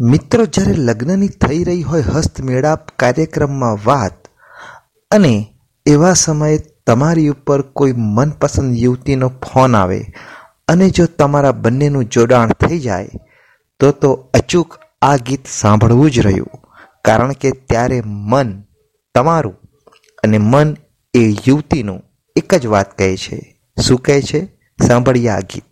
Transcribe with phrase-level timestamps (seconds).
[0.00, 4.28] મિત્રો જ્યારે લગ્નની થઈ રહી હોય હસ્તમેળાપ કાર્યક્રમમાં વાત
[5.10, 5.46] અને
[5.86, 10.04] એવા સમયે તમારી ઉપર કોઈ મનપસંદ યુવતીનો ફોન આવે
[10.68, 13.08] અને જો તમારા બંનેનું જોડાણ થઈ જાય,
[13.80, 16.50] તો તો અચૂક આ ગીત સાંભળવું જ રહ્યું.
[17.04, 18.62] કારણ કે ત્યારે મન
[19.14, 19.54] તમારું
[20.22, 20.76] અને મન
[21.14, 22.02] એ યુવતીનું
[22.36, 23.60] એક જ વાત કહે છે.
[23.86, 24.46] શું કહે છે?
[24.86, 25.69] સાંભળીએ આ ગીત.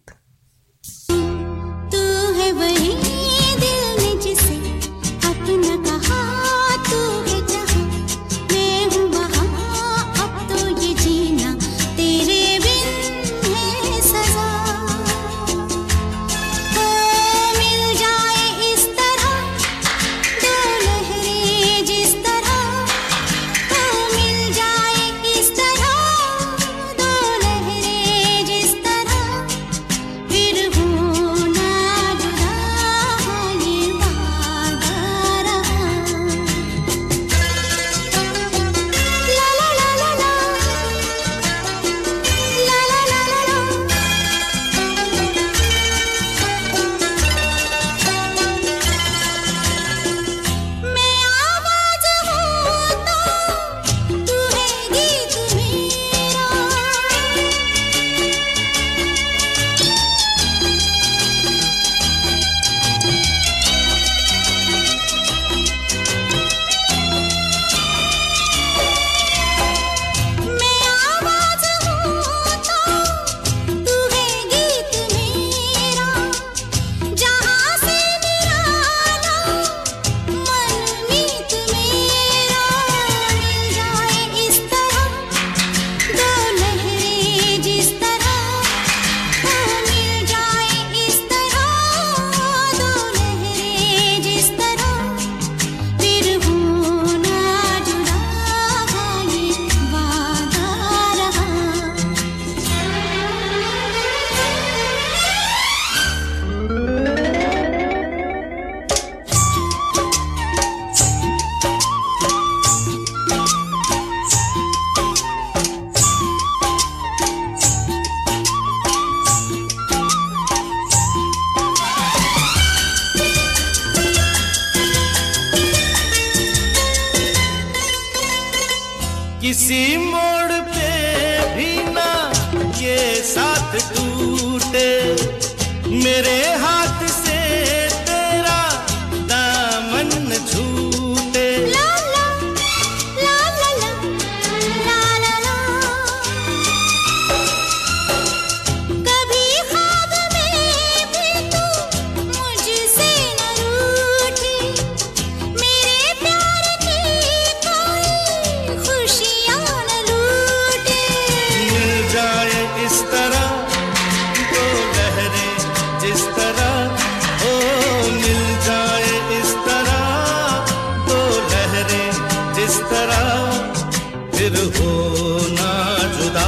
[174.35, 175.73] फिर होना
[176.17, 176.47] जुदा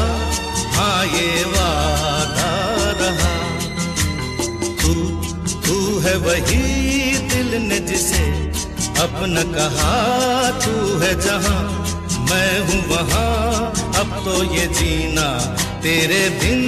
[0.76, 2.50] हाँ ये वादा
[3.00, 3.34] रहा।
[4.82, 4.94] तू
[5.66, 6.62] तू है वही
[7.32, 8.22] दिल ने जिसे
[9.02, 9.92] अपना कहा,
[10.64, 11.60] तू है जहाँ
[12.30, 15.28] मैं हूँ वहाँ। अब तो ये जीना
[15.82, 16.60] तेरे दिन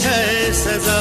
[0.00, 1.00] है सजा।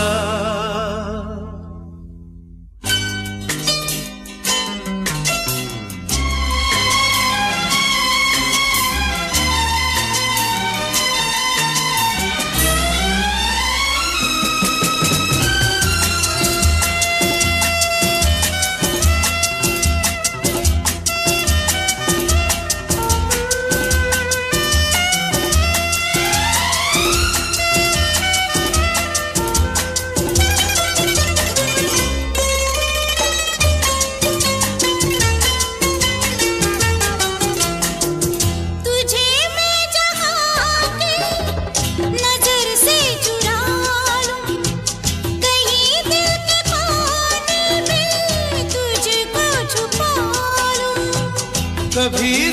[52.11, 52.48] कभी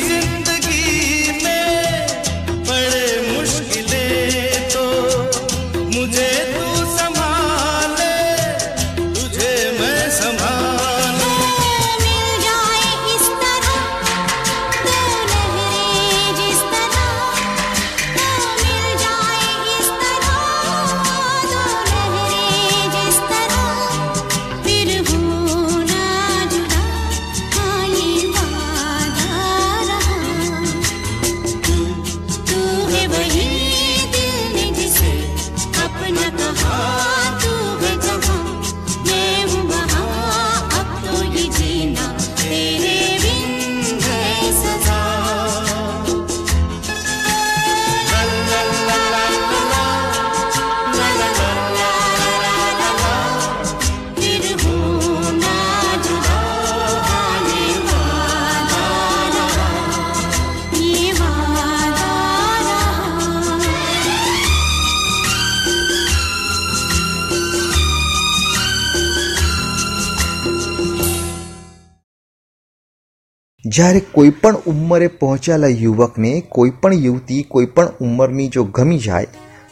[73.77, 79.27] જ્યારે કોઈ પણ ઉંમરે પહોંચેલા યુવકને કોઈ પણ યુવતી, કોઈ પણ ઉંમરની જો ગમી જાય,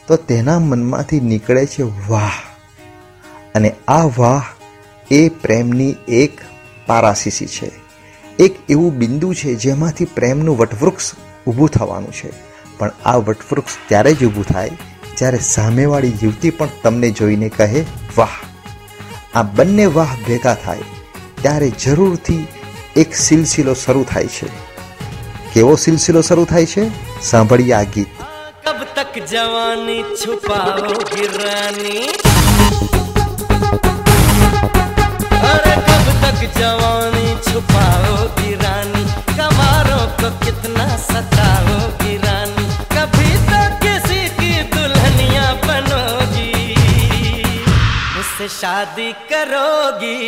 [0.09, 2.33] તો તેના મનમાંથી નીકળે છે વાહ.
[3.55, 4.43] અને આ વાહ
[5.11, 6.41] એ પ્રેમની એક
[6.87, 7.71] પારાસીસી છે.
[8.39, 11.13] એક એવું બિંદુ છે જેમાંથી પ્રેમનું વટવૃક્ષ
[11.47, 12.33] ઊભું થવાનું છે.
[12.79, 14.71] પણ આ વટવૃક્ષ ત્યારે જ ઊભું થાય
[15.19, 17.85] જ્યારે સામેવાળી યુવતી પણ તમને જોઈને કહે,
[18.17, 18.29] વાહ.
[19.35, 20.79] આ બંને વાહ ભેગા થાય
[21.43, 22.47] ત્યારે જરૂરથી
[22.96, 24.48] એક સિલસિલો શરૂ થાય છે
[25.54, 26.84] કેવો સિલસિલો શરૂ થાય છે
[27.24, 28.12] સાંભળીએ આ ગીત
[28.66, 32.00] कब तक जवानी छुपाओगी रानी
[35.50, 39.04] अरे कब तक जवानी छुपाओगी रानी
[39.40, 42.66] कमारों को कितना सताओगी रानी
[42.96, 46.52] कभी तो किसी की दुल्हनिया बनोगी
[48.16, 50.20] मुझसे शादी करोगी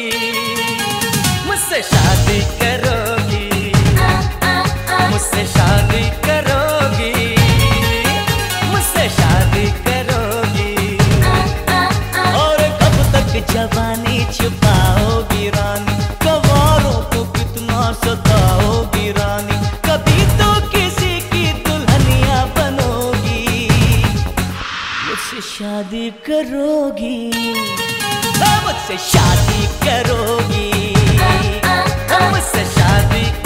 [1.67, 3.73] मुझसे शादी करोगी।
[5.11, 7.37] मुझसे शादी करोगी।
[8.71, 10.99] मुझसे शादी करोगी।
[12.35, 15.97] और कब तक जवानी छुपाओगी रानी?
[16.25, 19.59] कवारों को कितना सताओगी रानी?
[19.91, 23.69] कभी तो किसी की दुल्हनिया बनोगी।
[25.09, 27.55] मुझसे शादी करोगी।
[28.41, 31.85] हाँ, मुझसे शादी करोगी। آه، آه،
[32.15, 32.29] آه.
[32.29, 33.46] أنا لسه شعبي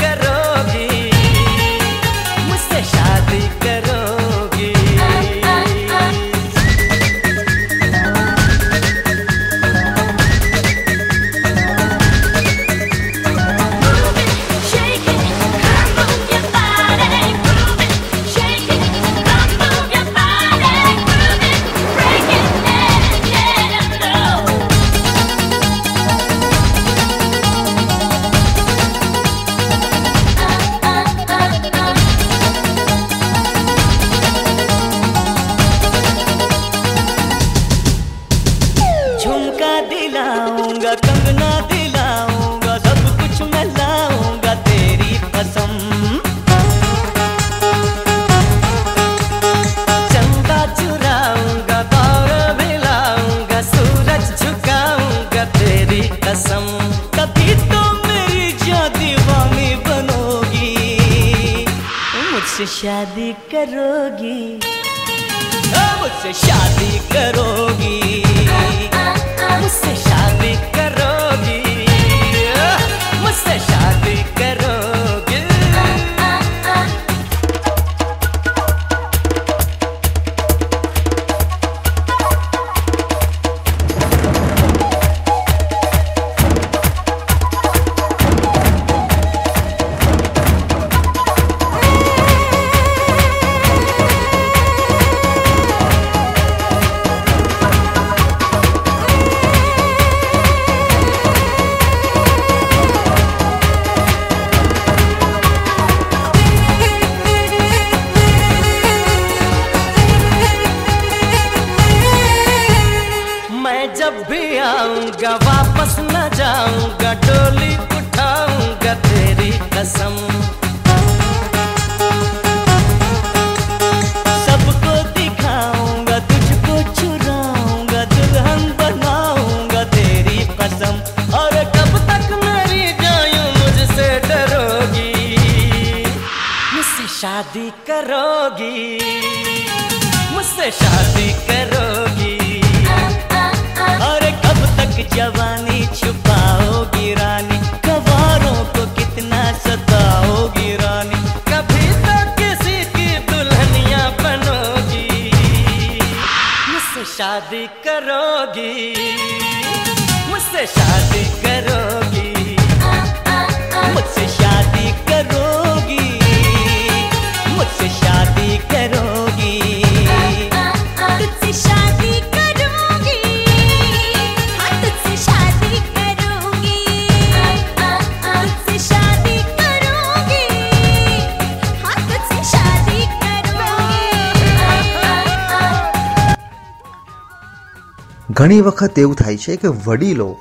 [188.40, 190.36] ઘણી વખત એવું થાય છે કે વડીલો,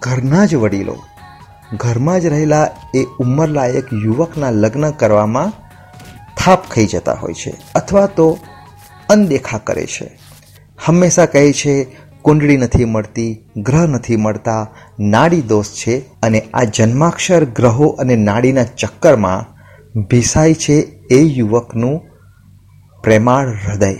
[0.00, 0.96] ઘરના જ વડીલો,
[1.72, 5.52] ઘરમાં જ રહેલા એ ઉંમરલાયક યુવકના લગ્ન કરવામાં
[6.36, 8.38] થાપ ખાઈ જતા હોય છે અથવા તો
[9.08, 10.18] અનદેખા કરે છે.
[10.84, 11.86] હંમેશા કહે છે,
[12.22, 14.70] કુંડળી નથી મળતી, ગ્રહ નથી મળતા,
[15.00, 16.20] નાડી દોષ છે.
[16.22, 19.46] અને આ જન્માક્ષર ગ્રહો અને નાડીના ચક્કરમાં
[20.02, 20.74] ભીસાય છે
[21.10, 22.00] એ યુવકનું
[23.02, 23.94] પ્રેમાળ હૃદય.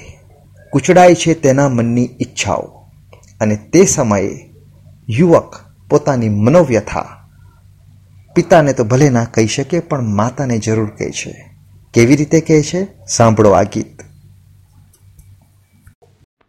[0.72, 2.77] કૂચડાય છે તેના મનની ઈચ્છાઓ.
[3.40, 4.50] અને તે સમયે
[5.08, 7.14] યુવક પોતાની મનોવ્યથા
[8.34, 11.50] પિતાને તો ભલે ના કહી શકે, પણ માતાને જરૂર કહે છે.
[11.94, 13.06] કેવી રીતે કહે છે?
[13.06, 14.02] સાંભળો આ ગીત.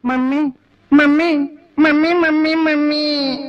[0.06, 0.54] Mummy
[0.92, 1.38] mummy
[1.78, 3.40] mummy mummy mummy.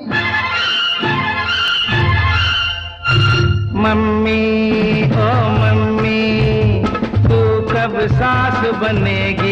[3.73, 6.85] Mummy, ઓ મમ્મી,
[7.28, 9.50] તું કબ સાસ બનેગી?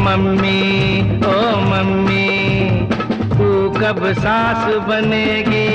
[0.00, 2.26] मम्मी, ओ मम्मी,
[3.28, 3.48] तू
[3.80, 5.68] कब सास बनेगी?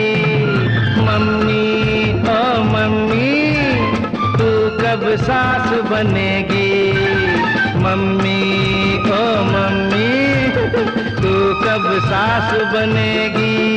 [1.00, 1.66] मम्मी,
[2.30, 3.30] ओ मम्मी,
[4.38, 4.50] तू
[4.82, 6.92] कब सास बनेगी?
[7.84, 8.42] मम्मी,
[9.10, 10.12] ओ मम्मी,
[11.22, 11.34] तू
[11.66, 13.76] कब सास बनेगी?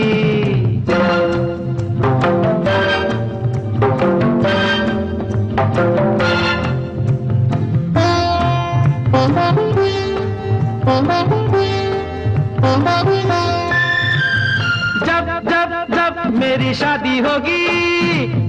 [15.06, 17.66] जब जब जब मेरी शादी होगी,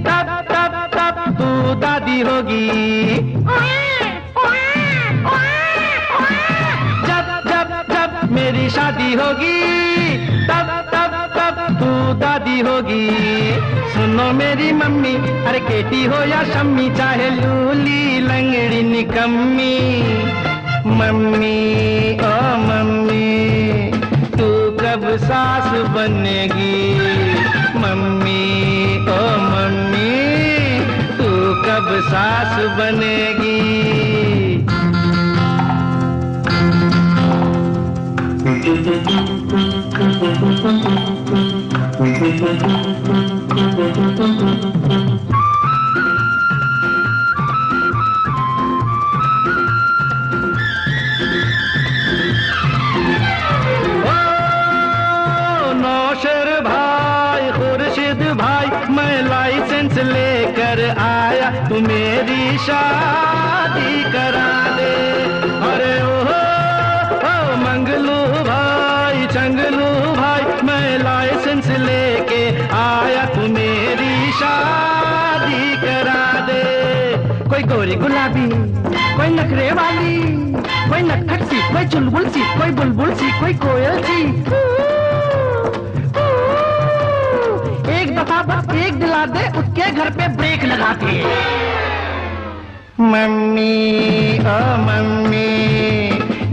[0.02, 2.68] तब तब तब तू दादी होगी।
[7.06, 9.60] जब जब जब मेरी शादी होगी,
[10.46, 13.10] तब तब तब तू दादी होगी।
[13.92, 19.76] सुनो मेरी मम्मी, अरे केटी हो या शम्मी, चाहे लूली लंगड़ी निकम्मी।
[20.99, 21.57] मम्मी
[22.25, 22.33] ओ
[22.67, 23.27] मम्मी
[24.37, 24.47] तू
[24.81, 26.77] कब सास बनेगी
[27.83, 28.43] मम्मी
[29.13, 29.19] ओ
[29.51, 30.13] मम्मी
[31.17, 31.29] तू
[31.65, 33.53] कब सास बनेगी
[45.41, 45.48] ओ
[62.60, 64.92] शादी करा दे।
[65.68, 66.16] अरे ओ
[67.26, 72.42] ओ मंगलू भाई, चंगलू भाई, मैं लाइसेंस लेके
[72.76, 76.62] आया तू मेरी शादी करा दे।
[77.48, 78.48] कोई गोरी गुलाबी,
[79.16, 80.16] कोई नखरे वाली,
[80.90, 84.20] कोई नटखट सी, कोई चुलबुल सी, कोई बुलबुल सी, कोई कोयल सी।
[88.00, 91.88] एक दफ़ा बस एक दिला दे, उसके घर पे ब्रेक लगा दे
[92.99, 93.73] मम्मी
[94.39, 95.49] ओ मम्मी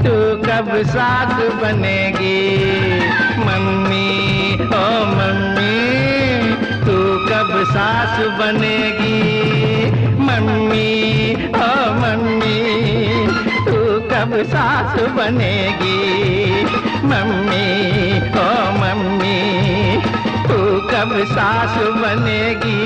[0.04, 0.14] तू
[0.46, 2.40] कब सास बनेगी
[3.46, 4.08] मम्मी
[4.78, 5.76] ओ मम्मी
[6.87, 6.96] तू
[7.28, 9.20] कब सास बनेगी
[10.28, 10.90] मम्मी
[11.61, 11.70] ओ
[12.02, 12.61] मम्मी
[13.68, 13.80] तू
[14.12, 16.00] कब सास बनेगी
[17.12, 17.66] मम्मी
[18.44, 18.50] ओ
[18.82, 19.40] मम्मी
[20.49, 20.61] तू
[20.92, 22.80] कब सास बनेगी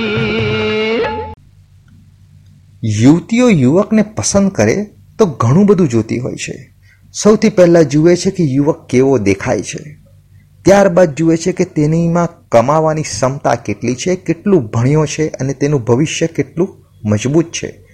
[2.83, 4.85] યુવતીઓ યુવકને પસંદ કરે
[5.19, 6.73] તો ઘણું બધું જોતી હોય છે.
[7.13, 9.97] સૌથી પહેલાં જુએ છે કે યુવક કેવો દેખાય છે.
[10.65, 16.27] ત્યારબાદ જુએ છે કે તેનીમાં કમાવાની ક્ષમતા કેટલી છે, કેટલું ભણ્યો છે અને તેનું ભવિષ્ય
[16.27, 16.69] કેટલું
[17.05, 17.87] મજબૂત છે.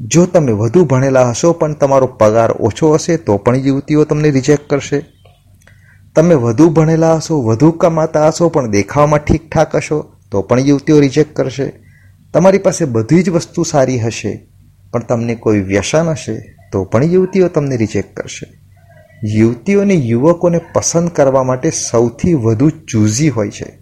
[0.00, 4.70] જો તમે વધુ ભણેલા હશો પણ તમારો પગાર ઓછો હશે તો પણ યુવતીઓ તમને રિજેક્ટ
[4.70, 5.04] કરશે.
[6.16, 11.36] તમે વધુ ભણેલા હશો, વધુ કમાતા હશો પણ દેખાવમાં ઠીકઠાક હશો તો પણ યુવતીઓ રિજેક્ટ
[11.36, 11.81] કરશે.
[12.34, 14.48] તમારી પાસે બધી જ વસ્તુ સારી હશે,
[14.92, 18.46] પણ તમને કોઈ વ્યસન હશે, તો પણ યુવતીઓ તમને રિજેક્ટ કરશે.
[19.24, 23.78] યુવતીઓને યુવકોને પસંદ કરવા માટે સૌથી વધુ ચૂઝી હોય છે.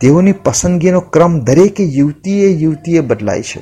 [0.00, 3.60] તેઓની પસંદગીનો ક્રમ દરેકે યુવતીએ યુવતીએ બદલાય છે.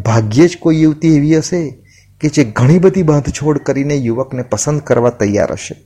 [0.00, 1.70] ભાગ્યે જ કોઈ યુવતી એવી હશે
[2.20, 5.76] કે જે ઘણી બધી બાંધછોડ કરીને યુવકને પસંદ કરવા તૈયાર હશે.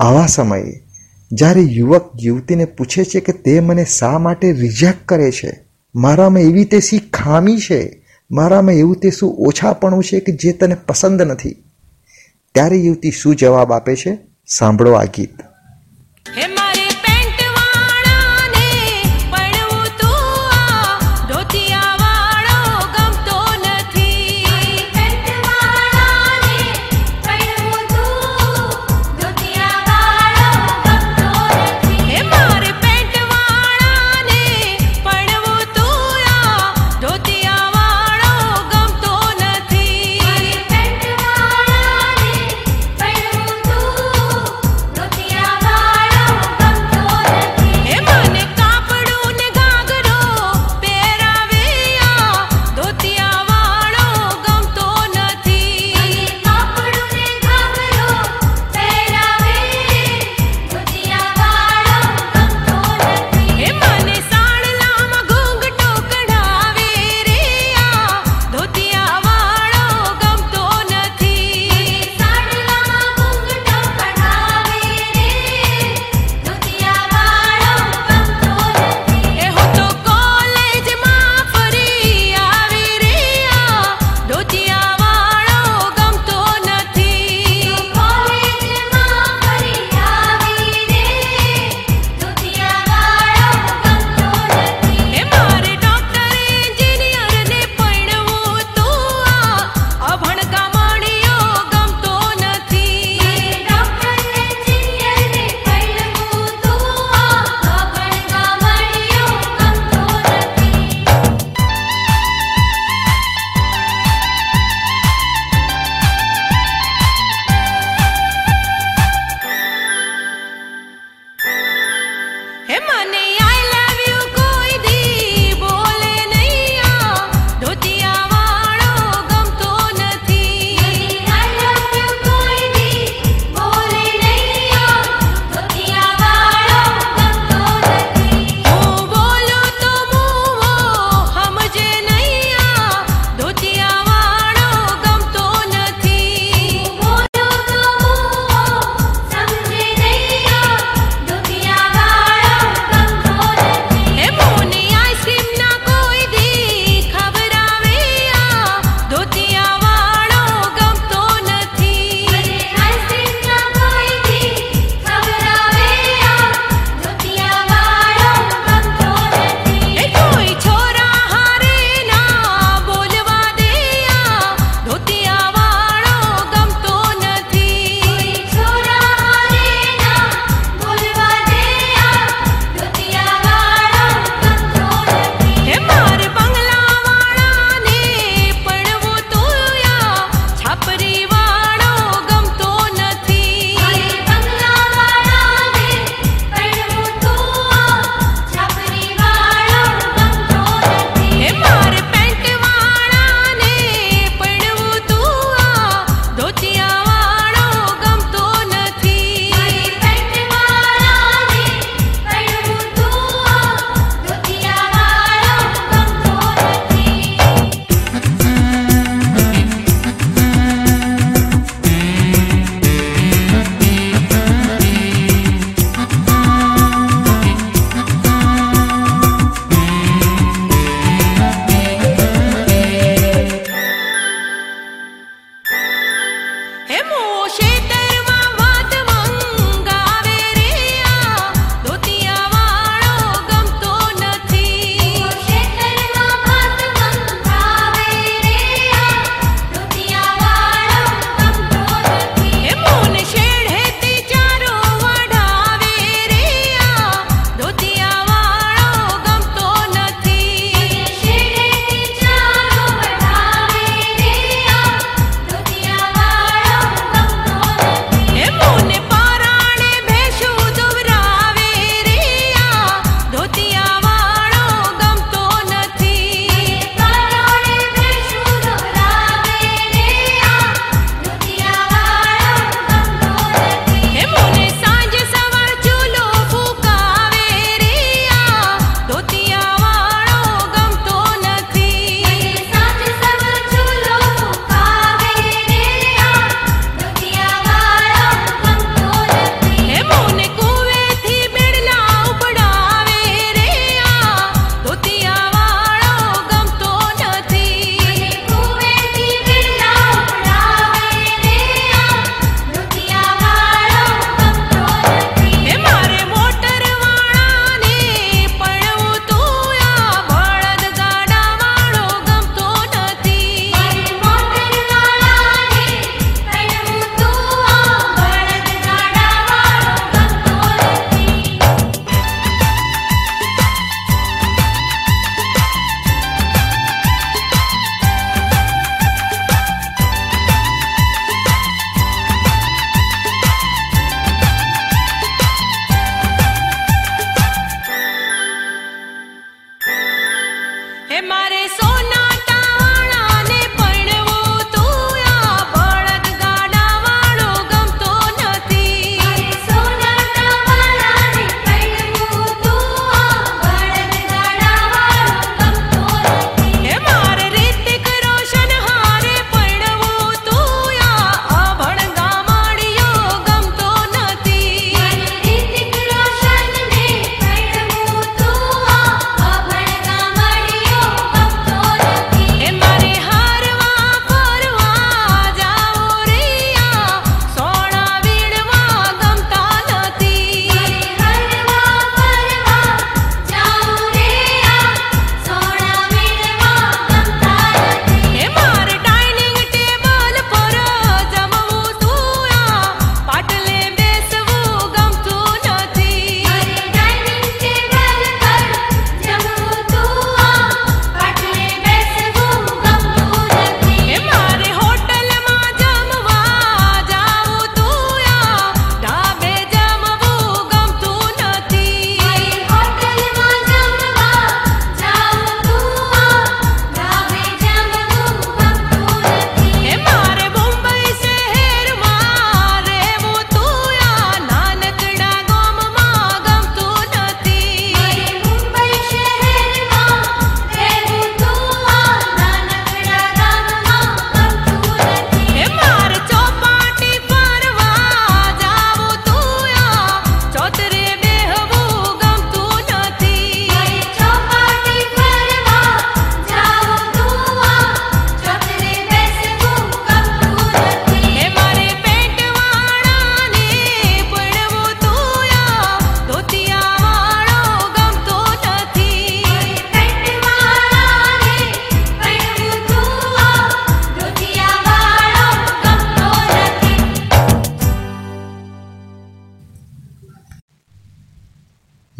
[0.00, 0.86] આવા સમયે
[1.32, 6.64] જ્યારે યુવક યુવતીને પૂછે છે કે તે મને શા માટે રિજેક્ટ કરે છે મારામાં એવી
[6.64, 11.56] તે શી ખામી છે, મારામાં એવું તે શું ઓછાપણું છે કે જે તને પસંદ નથી?
[12.54, 14.18] ત્યારે યુવતી શું જવાબ આપે છે?
[14.46, 15.47] સાંભળો આ ગીત.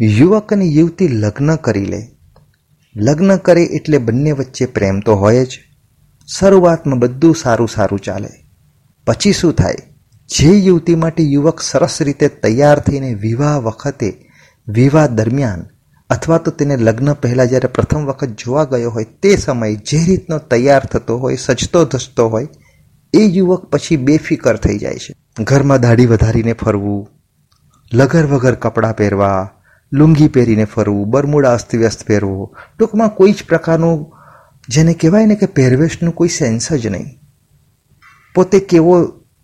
[0.01, 2.11] યુવક અને યુવતી લગ્ન કરી લે.
[2.95, 5.59] લગ્ન કરે એટલે બંને વચ્ચે પ્રેમ તો હોય જ.
[6.39, 8.29] શરૂઆતમાં બધું સારું સારું ચાલે.
[9.07, 9.75] પછી શું થાય?
[10.27, 14.29] જે યુવતી માટે યુવક સરસ રીતે તૈયાર થઈને વિવાહ વખતે,
[14.67, 15.65] વિવાહ દરમિયાન
[16.09, 20.37] અથવા તો તેને લગ્ન પહેલાં જ્યારે પ્રથમ વખત જોવા ગયો હોય તે સમયે જે રીતનો
[20.37, 22.47] તૈયાર થતો હોય, સજતો ધસતો હોય,
[23.13, 25.43] એ યુવક પછી બેફિકર થઈ જાય છે.
[25.43, 27.07] ઘરમાં દાઢી વધારીને ફરવું
[27.93, 29.49] લગર વગર કપડાં પહેરવા
[29.91, 32.55] લુંગી પહેરીને ફરવું, બરમુડા અસ્તવ્યસ્ત પહેરવું.
[32.79, 34.15] ટૂંકમાં કોઈ જ પ્રકારનું,
[34.69, 37.05] જેને કહેવાય ને કે પહેરવેશનું કોઈ સેન્સ જ નહીં.
[38.35, 39.01] પોતે કેવો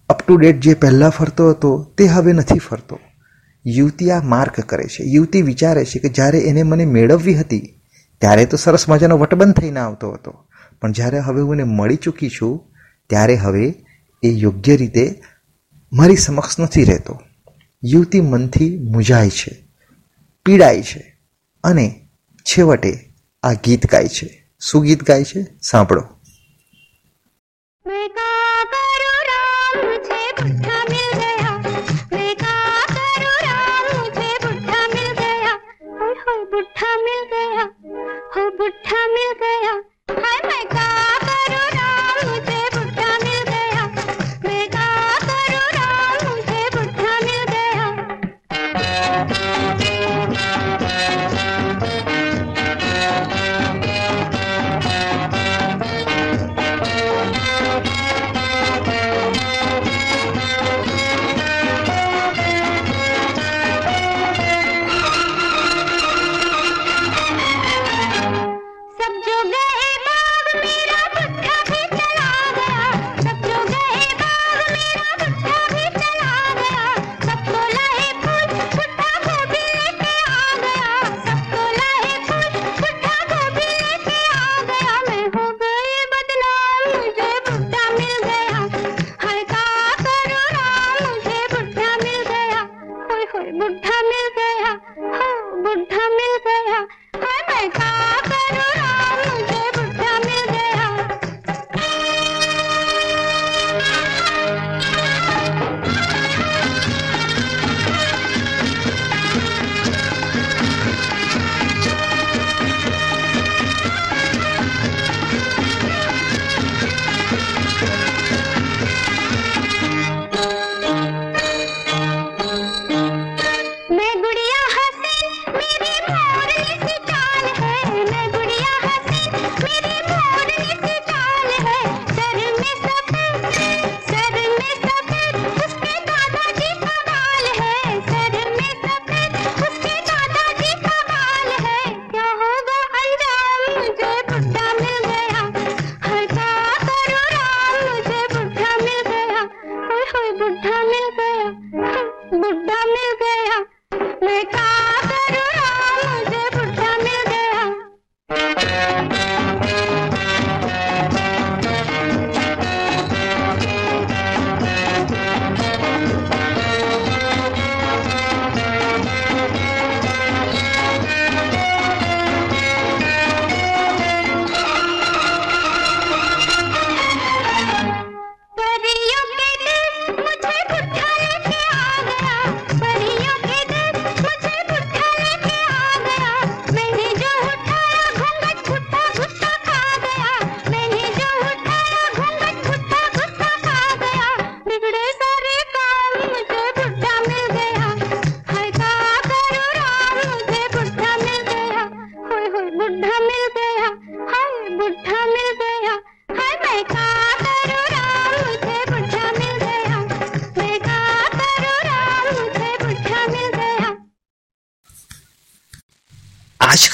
[0.09, 2.99] અપ ટુ ડેટ જે પહેલાં ફરતો હતો, તે હવે નથી ફરતો.
[3.65, 5.03] યુવતી આ માર્ક કરે છે.
[5.03, 7.81] યુવતી વિચારે છે કે જ્યારે એને મને મેળવવી હતી,
[8.21, 10.47] ત્યારે તો સરસ મજાનો વટબંધ થઈને આવતો હતો.
[10.81, 12.71] પણ જ્યારે હવે હું એને મળી ચૂકી છું,
[13.09, 13.75] ત્યારે હવે
[14.23, 15.21] એ યોગ્ય રીતે
[15.93, 17.21] મારી સમક્ષ નથી રહેતો.
[17.83, 19.64] યુવતી મનથી મૂંઝાય છે.
[20.45, 21.17] પીડાય છે.
[21.63, 22.09] અને
[22.41, 24.49] છેવટે આ ગીત ગાય છે.
[24.59, 25.45] શું ગીત ગાય છે?
[25.61, 26.07] સાંભળો.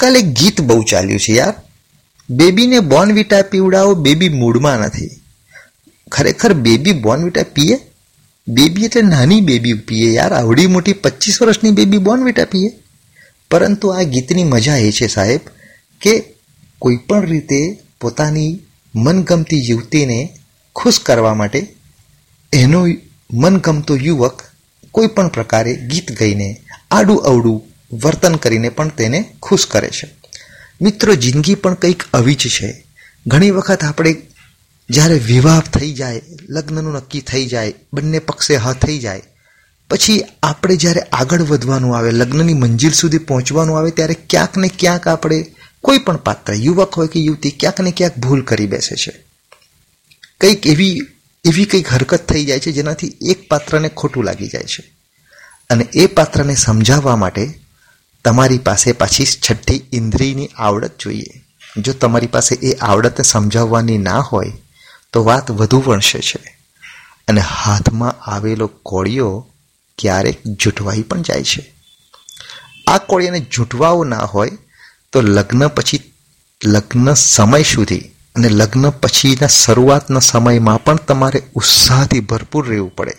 [0.02, 1.54] આજકાલ એક ગીત બહુ ચાલ્યું છે યાર.
[2.30, 5.10] બેબીને બોર્નવિટા પીવડાવો, બેબી મૂડમાં નથી.
[6.12, 7.78] ખરેખર બેબી બોર્નવિટા પીએ?
[8.48, 10.32] બેબી એટલે નાની બેબી પીએ યાર.
[10.32, 12.72] આવડી મોટી પચીસ વર્ષની બેબી બોર્નવિટા પીએ.
[13.50, 15.40] પરંતુ આ ગીતની મજા એ છે સાહેબ
[16.00, 16.34] કે
[16.78, 18.60] કોઈ પણ રીતે પોતાની
[18.94, 20.38] મનગમતી યુવતીને
[20.76, 21.66] ખુશ કરવા માટે
[22.52, 22.86] એનો
[23.32, 24.42] મનગમતો યુવક
[24.90, 26.60] કોઈ પણ પ્રકારે ગીત ગાઈને
[26.90, 30.14] આડું અવડું વર્તન કરીને પણ તેને ખુશ કરે છે.
[30.82, 32.84] મિત્રો, જિંદગી પણ કંઈક આવી જ છે.
[33.26, 34.16] ઘણી વખત આપણે
[34.90, 39.22] જ્યારે વિવાહ થઈ જાય, લગ્નનું નક્કી થઈ જાય, બંને પક્ષે હા થઈ જાય,
[39.90, 45.08] પછી આપણે જ્યારે આગળ વધવાનું આવે, લગ્નની મંજિલ સુધી પહોંચવાનું આવે, ત્યારે ક્યાંક ને ક્યાંક
[45.08, 49.24] આપણે કોઈ પણ પાત્ર, યુવક હોય કે યુવતી, ક્યાંક ને ક્યાંક ભૂલ કરી બેસે છે.
[50.40, 51.00] કંઈક એવી
[51.44, 54.92] એવી કંઈક હરકત થઈ જાય છે જેનાથી એક પાત્રને ખોટું લાગી જાય છે.
[55.70, 57.61] અને એ પાત્રને સમજાવવા માટે
[58.24, 61.44] તમારી પાસે પાછી છઠ્ઠી ઇન્દ્રિયની આવડત જોઈએ.
[61.76, 64.52] જો તમારી પાસે એ આવડતને સમજાવવાની ના હોય,
[65.12, 66.58] તો વાત વધુ વણસે છે.
[67.28, 69.46] અને હાથમાં આવેલો કોળિયો
[69.98, 71.74] ક્યારેક જૂટવાઈ પણ જાય છે.
[72.86, 74.50] આ કોળિયાને જૂટવાવો ના હોય,
[75.12, 76.12] તો લગ્ન પછી,
[76.66, 77.98] લગ્ન સમય સુધી
[78.34, 83.14] અને લગ્ન પછીના શરૂઆતના સમયમાં પણ તમારે ઉત્સાહથી ભરપૂર રહેવું પડે.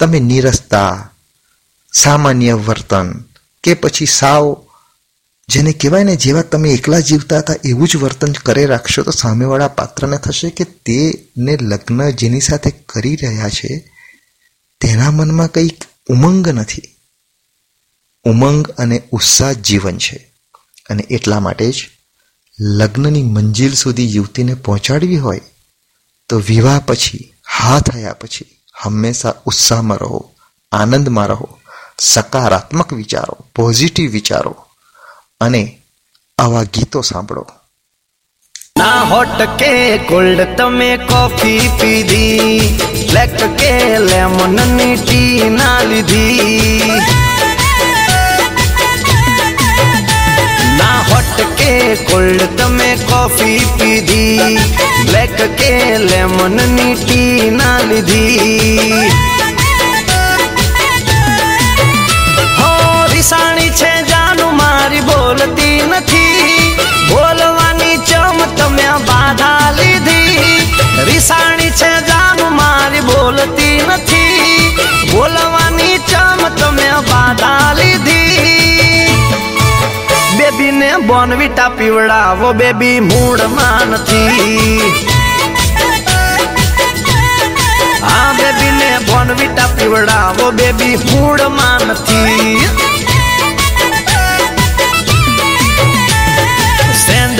[0.00, 1.10] તમે નિરસતા,
[1.92, 3.24] સામાન્ય વર્તન
[3.62, 4.66] કે પછી સાવ,
[5.48, 9.68] જેને કહેવાય ને જેવા તમે એકલા જીવતા હતા, એવું જ વર્તન કરે રાખશો તો સામેવાળા
[9.68, 13.92] પાત્રને થશે કે તેને લગ્ન જેની સાથે કરી રહ્યા છે,
[14.80, 16.82] તેના મનમાં કંઈક ઉમંગ નથી.
[18.24, 20.32] ઉમંગ અને ઉત્સાહ જીવન છે.
[20.90, 21.90] અને એટલા માટે જ
[22.60, 25.40] લગ્નની મંજિલ સુધી યુવતીને પહોંચાડવી હોય,
[26.28, 28.44] તો વિવાહ પછી, હા થયા પછી,
[28.74, 30.34] હંમેશા ઉત્સાહમાં રહો,
[30.72, 31.59] આનંદમાં રહો.
[32.00, 34.56] સકારાત્મક વિચારો પોઝિટિવ વિચારો
[35.40, 35.78] અને
[36.38, 37.46] આવા ગીતો સાંભળો.
[38.78, 42.78] ના હોટ કે કોલ્ડ તમે કોફી પીધી,
[43.10, 46.82] બ્લેક કે લેમનની ટી ના લીધી.
[50.78, 54.58] ના હોટ કે કોલ્ડ તમે કોફી પીધી,
[55.06, 59.39] બ્લેક કે લેમનની ટી ના લીધી.
[63.20, 66.78] હો રિસાણી છે, જાનું મારી બોલતી નથી.
[67.10, 70.38] બોલવાની ચમ તમે બાધા લીધી.
[71.04, 74.76] રિસાણી છે, જાનું મારી બોલતી નથી.
[75.12, 79.08] બોલવાની ચમ તમે બાધા લીધી.
[80.36, 84.92] બેબીને બોનવીટા પીવડાવો, બેબી મૂળમાં નથી.
[89.12, 92.68] બોનવીટા પીવડાવો, બેબી મૂળમાં નથી.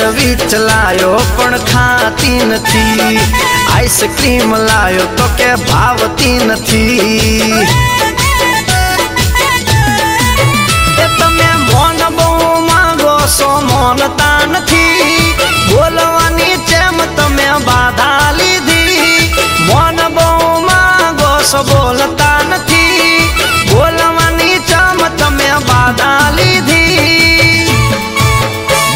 [0.00, 3.18] સેન્ડવિચ લાયો, પણ ખાતી નથી.
[3.74, 7.66] આઈસ્ક્રીમ લાયો તો કે ભાવતી નથી.
[11.18, 12.28] તમે મોન બહુ
[12.66, 15.34] માંગો છો મોનતા નથી.
[15.70, 19.34] બોલવાની જેમ તમે બાધા લીધી.
[19.66, 20.28] મોન બહુ
[20.60, 21.32] માંગો
[21.62, 23.28] બોલતા નથી.
[23.72, 27.79] બોલવાની જેમ તમે બાધા લીધી.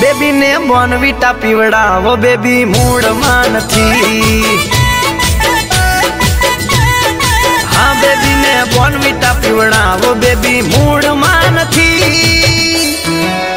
[0.05, 2.13] બેબીને બોનવીટા પીવડાવો.
[2.25, 4.59] બેબી મૂળમાં નથી
[7.73, 10.11] હા બેબીને બોનવીટા પીવડાવો.
[10.25, 13.54] બેબી મૂળમાં નથી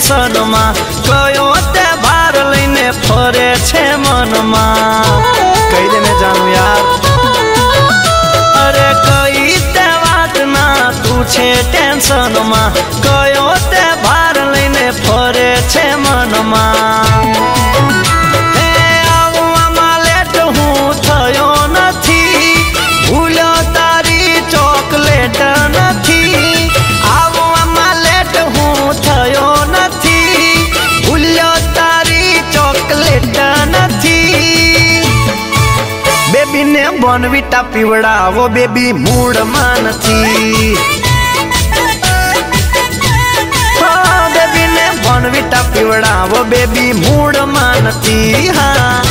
[0.00, 5.22] છે માં કયો તે ભાર લઈને ફરે છે મનમાં.
[5.70, 6.84] કહી દે ને જાણું યાર.
[8.64, 12.36] અરે કઈ તે વાત ના તું છે ટેન્શન
[37.16, 40.76] બોનવીટા પીવડાવો બેબી મૂળમાં નથી.
[44.34, 48.48] બેબીને બોનવીટા પીવડાવો બેબી મૂળમાં નથી.
[48.48, 49.02] હા.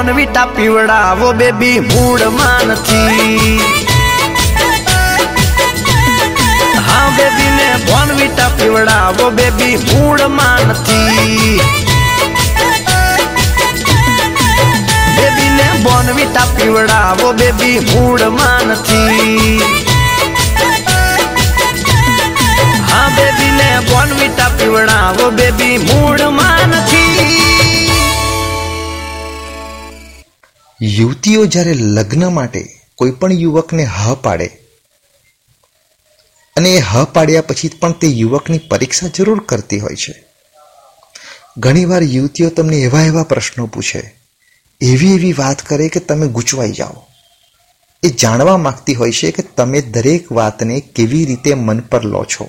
[0.00, 3.60] બેબીને બોનવીટા પીવડાવો બેબી મૂળમાં નથી
[6.78, 11.60] હા બેબીને બોનવીટા પીવડાવો બેબી મૂળમાં નથી
[15.16, 19.60] બેબીને બોનવીટા પીવડાવો બેબી મૂળમાં નથી
[22.82, 27.69] હા બેબીને બોનવીટા પીવડાવો બેબી મૂળમાં નથી
[30.80, 34.48] યુવતીઓ જ્યારે લગ્ન માટે કોઈ પણ યુવકને હ પાડે,
[36.56, 40.24] અને એ હ પાડ્યા પછી પણ તે યુવકની પરીક્ષા જરૂર કરતી હોય છે.
[41.58, 44.14] ઘણીવાર યુવતીઓ તમને એવા એવા પ્રશ્નો પૂછે,
[44.80, 47.06] એવી એવી વાત કરે કે તમે ગૂંચવાઈ જાઓ.
[48.02, 52.48] એ જાણવા માંગતી હોય છે કે તમે દરેક વાતને કેવી રીતે મન પર લો છો.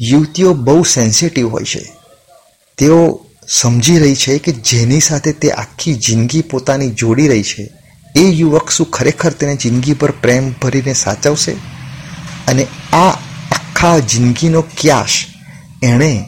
[0.00, 1.92] યુવતીઓ બહુ સેન્સિટિવ હોય છે.
[2.78, 7.70] તેઓ સમજી રહી છે કે જેની સાથે તે આખી જિંદગી પોતાની જોડી રહી છે,
[8.16, 11.52] એ યુવક શું ખરેખર તેને જિંદગી પર પ્રેમ ભરીને સાચવશે?
[12.48, 13.10] અને આ
[13.52, 15.24] આખા જિંદગીનો ક્યાશ
[15.82, 16.24] એણે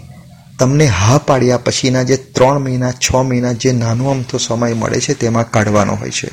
[0.59, 5.15] તમને હા પાડ્યા પછીના જે ત્રણ મહિના, છ મહિના, જે નાનો અમથો સમય મળે છે,
[5.15, 6.27] તેમાં કાઢવાનો હોય છે.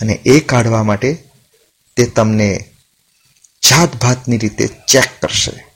[0.00, 1.24] અને એ કાઢવા માટે
[1.96, 2.64] તે તમને
[3.70, 5.66] જાત ભાતની રીતે ચેક કરશે.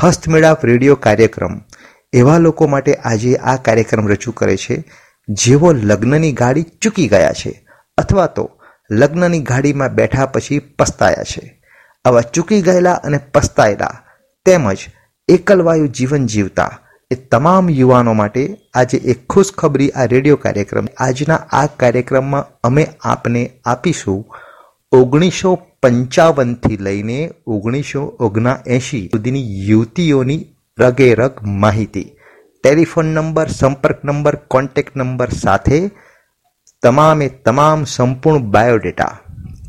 [0.00, 1.60] હસ્તમેળાપ રેડિયો કાર્યક્રમ
[2.14, 4.76] એવા લોકો માટે આજે આ કાર્યક્રમ રજૂ કરે છે,
[5.28, 7.52] જેઓ લગ્નની ગાડી ચૂકી ગયા છે
[7.98, 8.44] અથવા તો
[8.90, 11.44] લગ્નની ગાડીમાં બેઠા પછી પસ્તાયા છે.
[12.04, 13.94] આવા ચૂકી ગયેલા અને પસ્તાયેલા
[14.46, 14.86] તેમજ
[15.28, 16.70] એકલવાયુ જીવન જીવતા
[17.10, 18.42] એ તમામ યુવાનો માટે
[18.74, 20.86] આજે એક ખુશખબરી આ રેડિયો કાર્યક્રમ.
[20.98, 24.24] આજના આ કાર્યક્રમમાં અમે આપને આપીશું
[24.92, 30.42] ઓગણીસો પંચાવનથી લઈને ઓગણીસો ઓગણએંશી સુધીની યુવતીઓની
[30.78, 32.16] રગે રગ માહિતી.
[32.62, 35.90] ટેલિફોન નંબર, સંપર્ક નંબર, કોન્ટેક્ટ નંબર સાથે
[36.82, 39.18] તમામે તમામ સંપૂર્ણ બાયોડેટા,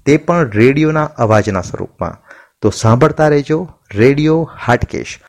[0.05, 2.17] તે પણ રેડિયોના અવાજના સ્વરૂપમાં.
[2.61, 5.19] તો સાંભળતા રહેજો રેડિયો હાટકેશ.